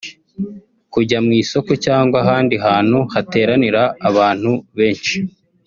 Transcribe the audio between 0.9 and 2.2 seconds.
kujya mu isoko cyangwa